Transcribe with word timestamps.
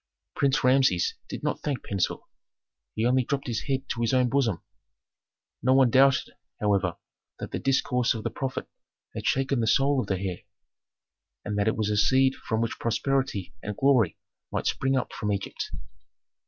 Prince 0.35 0.63
Rameses 0.63 1.13
did 1.29 1.43
not 1.43 1.59
thank 1.61 1.83
Pentuer, 1.83 2.23
he 2.95 3.05
only 3.05 3.23
dropped 3.23 3.45
his 3.45 3.65
head 3.67 3.87
to 3.89 4.01
his 4.01 4.15
own 4.15 4.29
bosom. 4.29 4.63
No 5.61 5.75
one 5.75 5.91
doubted, 5.91 6.33
however, 6.59 6.97
that 7.37 7.51
the 7.51 7.59
discourse 7.59 8.15
of 8.15 8.23
the 8.23 8.31
prophet 8.31 8.67
had 9.13 9.27
shaken 9.27 9.59
the 9.59 9.67
soul 9.67 10.01
of 10.01 10.07
the 10.07 10.17
heir, 10.19 10.39
and 11.45 11.55
that 11.59 11.67
it 11.67 11.77
was 11.77 11.91
a 11.91 11.97
seed 11.97 12.33
from 12.33 12.61
which 12.61 12.79
prosperity 12.79 13.53
and 13.61 13.77
glory 13.77 14.17
might 14.51 14.65
spring 14.65 14.95
up 14.97 15.13
for 15.13 15.31
Egypt. 15.31 15.69